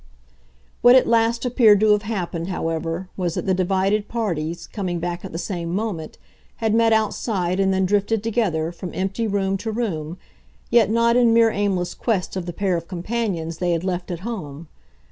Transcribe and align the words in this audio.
What 0.81 0.95
at 0.95 1.05
last 1.07 1.45
appeared 1.45 1.79
to 1.81 1.91
have 1.91 2.01
happened, 2.01 2.47
however, 2.47 3.09
was 3.15 3.35
that 3.35 3.45
the 3.45 3.53
divided 3.53 4.07
parties, 4.07 4.65
coming 4.65 4.97
back 4.97 5.23
at 5.23 5.31
the 5.31 5.37
same 5.37 5.75
moment, 5.75 6.17
had 6.55 6.73
met 6.73 6.91
outside 6.91 7.59
and 7.59 7.71
then 7.71 7.85
drifted 7.85 8.23
together, 8.23 8.71
from 8.71 8.89
empty 8.95 9.27
room 9.27 9.57
to 9.57 9.69
room, 9.69 10.17
yet 10.71 10.89
not 10.89 11.15
in 11.17 11.35
mere 11.35 11.51
aimless 11.51 11.93
quest 11.93 12.35
of 12.35 12.47
the 12.47 12.51
pair 12.53 12.75
of 12.75 12.87
companions 12.87 13.59
they 13.59 13.73
had 13.73 13.83
left 13.83 14.09
at 14.09 14.21
home. 14.21 14.69